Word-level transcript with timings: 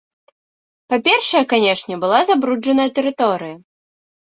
Па-першае, 0.93 1.43
канечне, 1.53 1.95
была 2.07 2.19
забруджаная 2.33 2.89
тэрыторыя. 3.01 3.55